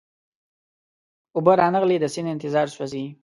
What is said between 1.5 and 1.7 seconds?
را